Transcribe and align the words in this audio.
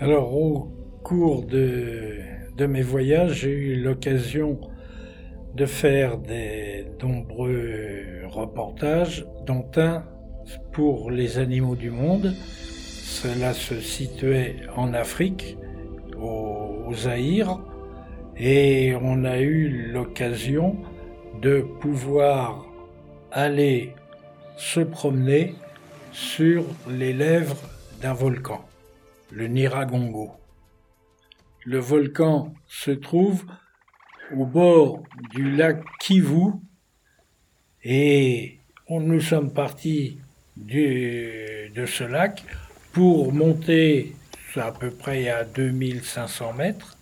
Alors, 0.00 0.32
au 0.36 0.70
cours 1.02 1.44
de, 1.44 2.20
mes 2.66 2.82
voyages, 2.82 3.40
j'ai 3.40 3.50
eu 3.50 3.82
l'occasion 3.82 4.60
de 5.54 5.66
faire 5.66 6.18
des 6.18 6.86
nombreux 7.02 8.22
reportages, 8.28 9.26
dont 9.44 9.68
un 9.76 10.04
pour 10.72 11.10
les 11.10 11.38
animaux 11.38 11.74
du 11.74 11.90
monde. 11.90 12.32
Cela 12.36 13.52
se 13.52 13.80
situait 13.80 14.56
en 14.76 14.94
Afrique, 14.94 15.58
au 16.16 16.92
Zaïre, 16.94 17.58
et 18.36 18.94
on 19.02 19.24
a 19.24 19.40
eu 19.40 19.90
l'occasion 19.92 20.76
de 21.42 21.60
pouvoir 21.80 22.66
aller 23.32 23.94
se 24.56 24.80
promener 24.80 25.56
sur 26.12 26.62
les 26.88 27.12
lèvres 27.12 27.56
d'un 28.00 28.14
volcan, 28.14 28.60
le 29.30 29.46
Niragongo. 29.46 30.32
Le 31.64 31.78
volcan 31.78 32.54
se 32.66 32.90
trouve 32.90 33.44
au 34.34 34.46
bord 34.46 35.02
du 35.34 35.50
lac 35.50 35.82
Kivu 36.00 36.52
et 37.84 38.58
nous 38.88 39.20
sommes 39.20 39.52
partis 39.52 40.18
de 40.56 41.86
ce 41.86 42.04
lac 42.04 42.42
pour 42.92 43.32
monter 43.32 44.14
à 44.56 44.72
peu 44.72 44.90
près 44.90 45.28
à 45.28 45.44
2500 45.44 46.52
mètres. 46.54 46.96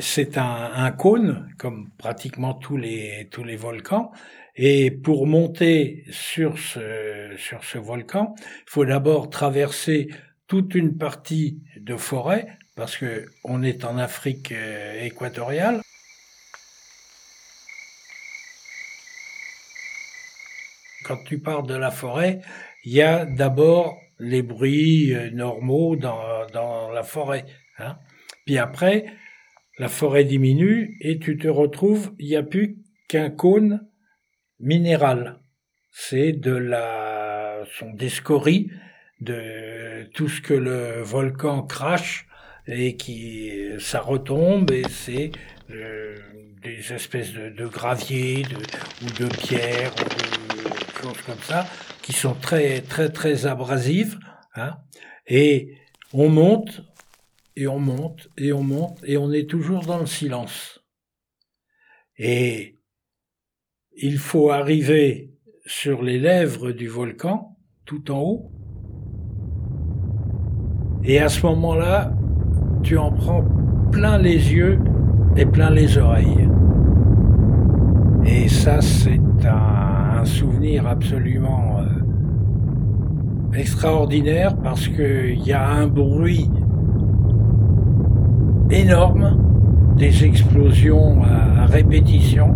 C'est 0.00 0.38
un, 0.38 0.90
cône, 0.90 1.48
comme 1.56 1.88
pratiquement 1.98 2.54
tous 2.54 2.76
les, 2.76 3.56
volcans. 3.56 4.10
Et 4.56 4.90
pour 4.90 5.26
monter 5.26 6.04
sur 6.10 6.58
ce 6.58 7.78
volcan, 7.78 8.34
il 8.38 8.44
faut 8.66 8.84
d'abord 8.84 9.30
traverser 9.30 10.08
toute 10.54 10.76
une 10.76 10.96
partie 10.96 11.64
de 11.80 11.96
forêt, 11.96 12.46
parce 12.76 12.96
que 12.96 13.26
on 13.42 13.64
est 13.64 13.84
en 13.84 13.98
Afrique 13.98 14.52
euh, 14.52 15.02
équatoriale. 15.02 15.80
Quand 21.04 21.16
tu 21.26 21.40
pars 21.40 21.64
de 21.64 21.74
la 21.74 21.90
forêt, 21.90 22.40
il 22.84 22.92
y 22.92 23.02
a 23.02 23.24
d'abord 23.24 23.98
les 24.20 24.42
bruits 24.42 25.12
euh, 25.12 25.28
normaux 25.32 25.96
dans, 25.96 26.46
dans 26.52 26.88
la 26.92 27.02
forêt. 27.02 27.46
Hein. 27.78 27.98
Puis 28.46 28.56
après, 28.56 29.06
la 29.80 29.88
forêt 29.88 30.22
diminue 30.22 30.96
et 31.00 31.18
tu 31.18 31.36
te 31.36 31.48
retrouves, 31.48 32.12
il 32.20 32.28
n'y 32.28 32.36
a 32.36 32.44
plus 32.44 32.76
qu'un 33.08 33.30
cône 33.30 33.88
minéral. 34.60 35.40
C'est 35.90 36.30
de 36.30 36.54
la, 36.54 37.64
sont 37.76 37.92
des 37.92 38.08
scories 38.08 38.70
de 39.24 40.04
tout 40.14 40.28
ce 40.28 40.40
que 40.40 40.54
le 40.54 41.02
volcan 41.02 41.62
crache 41.62 42.26
et 42.66 42.96
qui, 42.96 43.52
ça 43.78 44.00
retombe 44.00 44.70
et 44.70 44.84
c'est 44.88 45.32
euh, 45.70 46.16
des 46.62 46.92
espèces 46.92 47.32
de, 47.32 47.50
de 47.50 47.66
gravier 47.66 48.42
de, 48.42 48.56
ou 48.56 49.10
de 49.18 49.26
pierres 49.36 49.92
ou 50.00 50.04
de 50.04 51.02
choses 51.02 51.20
comme 51.26 51.42
ça 51.42 51.66
qui 52.02 52.12
sont 52.12 52.34
très 52.34 52.80
très 52.80 53.10
très 53.10 53.46
abrasives 53.46 54.18
Hein 54.54 54.78
et 55.26 55.74
on 56.12 56.28
monte, 56.28 56.82
et 57.56 57.66
on 57.66 57.78
monte, 57.78 58.28
et 58.36 58.52
on 58.52 58.62
monte, 58.62 58.98
et 59.04 59.16
on 59.16 59.32
est 59.32 59.48
toujours 59.48 59.84
dans 59.84 59.98
le 59.98 60.06
silence. 60.06 60.84
Et 62.18 62.78
il 63.96 64.18
faut 64.18 64.50
arriver 64.50 65.32
sur 65.66 66.02
les 66.02 66.18
lèvres 66.18 66.72
du 66.72 66.88
volcan, 66.88 67.58
tout 67.84 68.10
en 68.10 68.20
haut, 68.20 68.52
et 71.04 71.20
à 71.20 71.28
ce 71.28 71.44
moment-là, 71.46 72.12
tu 72.82 72.96
en 72.98 73.12
prends 73.12 73.44
plein 73.90 74.18
les 74.18 74.52
yeux 74.52 74.78
et 75.36 75.46
plein 75.46 75.70
les 75.70 75.98
oreilles. 75.98 76.48
Et 78.26 78.48
ça, 78.48 78.80
c'est 78.80 79.20
un, 79.46 80.24
souvenir 80.24 80.86
absolument 80.86 81.80
euh, 81.80 83.58
extraordinaire 83.58 84.56
parce 84.56 84.88
qu'il 84.88 85.46
y 85.46 85.52
a 85.52 85.68
un 85.68 85.86
bruit 85.86 86.50
énorme, 88.70 89.36
des 89.98 90.24
explosions 90.24 91.22
à, 91.22 91.66
répétition, 91.66 92.54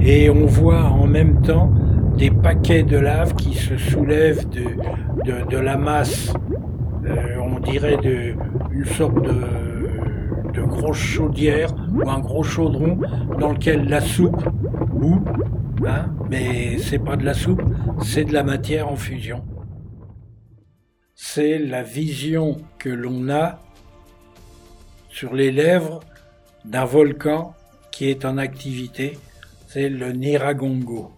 et 0.00 0.28
on 0.28 0.44
voit 0.44 0.84
en 0.84 1.06
même 1.06 1.40
temps 1.40 1.70
des 2.18 2.30
paquets 2.30 2.82
de 2.82 2.98
lave 2.98 3.34
qui 3.34 3.54
se 3.54 3.76
soulèvent 3.76 4.46
de, 4.50 5.50
de, 5.50 5.56
la 5.56 5.76
masse, 5.76 6.32
euh, 7.06 7.38
on 7.40 7.60
dirait 7.60 7.98
une 8.70 8.84
sorte 8.84 9.22
de, 9.22 10.52
de 10.52 10.62
grosse 10.62 10.98
chaudière 10.98 11.74
ou 11.94 12.08
un 12.08 12.20
gros 12.20 12.42
chaudron 12.42 12.98
dans 13.38 13.52
lequel 13.52 13.88
la 13.88 14.00
soupe 14.00 14.42
bout, 14.90 15.24
hein, 15.86 16.06
mais 16.30 16.78
c'est 16.78 16.98
pas 16.98 17.16
de 17.16 17.24
la 17.24 17.34
soupe, 17.34 17.62
c'est 18.02 18.24
de 18.24 18.32
la 18.32 18.42
matière 18.42 18.90
en 18.90 18.96
fusion 18.96 19.42
c'est 21.16 21.58
la 21.58 21.82
vision 21.82 22.56
que 22.78 22.90
l'on 22.90 23.30
a 23.30 23.58
sur 25.08 25.34
les 25.34 25.50
lèvres 25.50 26.00
d'un 26.66 26.84
volcan 26.84 27.54
qui 27.90 28.10
est 28.10 28.26
en 28.26 28.36
activité, 28.36 29.18
c'est 29.66 29.88
le 29.88 30.12
Niragongo. 30.12 31.10